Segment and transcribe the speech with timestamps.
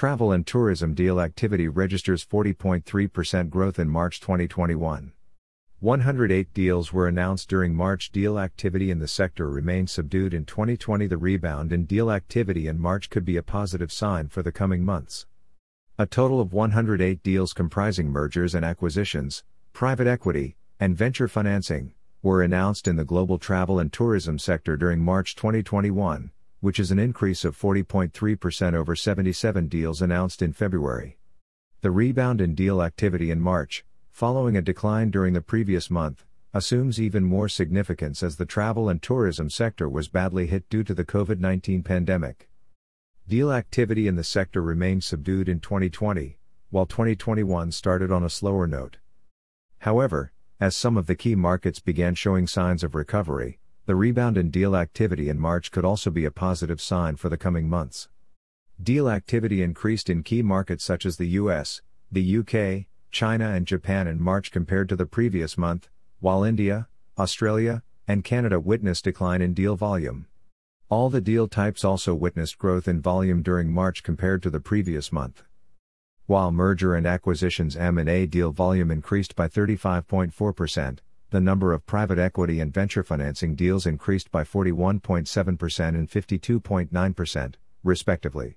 [0.00, 5.12] Travel and tourism deal activity registers 40.3% growth in March 2021.
[5.80, 8.10] 108 deals were announced during March.
[8.10, 11.06] Deal activity in the sector remained subdued in 2020.
[11.06, 14.86] The rebound in deal activity in March could be a positive sign for the coming
[14.86, 15.26] months.
[15.98, 19.44] A total of 108 deals comprising mergers and acquisitions,
[19.74, 21.92] private equity, and venture financing
[22.22, 26.30] were announced in the global travel and tourism sector during March 2021,
[26.60, 31.18] which is an increase of 40.3% over 77 deals announced in February.
[31.80, 33.84] The rebound in deal activity in March
[34.20, 39.00] following a decline during the previous month, assumes even more significance as the travel and
[39.00, 42.48] tourism sector was badly hit due to the COVID 19 pandemic.
[43.26, 46.36] Deal activity in the sector remained subdued in 2020,
[46.70, 48.98] while 2021 started on a slower note.
[49.78, 54.50] However, as some of the key markets began showing signs of recovery, the rebound in
[54.50, 58.08] deal activity in March could also be a positive sign for the coming months.
[58.82, 64.06] Deal activity increased in key markets such as the US, the UK, China and Japan
[64.06, 65.88] in March compared to the previous month,
[66.20, 70.26] while India, Australia, and Canada witnessed decline in deal volume.
[70.88, 75.12] All the deal types also witnessed growth in volume during March compared to the previous
[75.12, 75.44] month.
[76.26, 80.98] While merger and acquisitions M&A deal volume increased by 35.4%,
[81.30, 88.56] the number of private equity and venture financing deals increased by 41.7% and 52.9%, respectively.